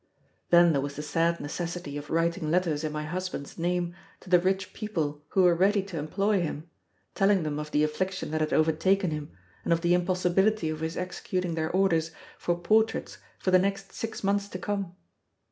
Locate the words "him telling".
6.41-7.43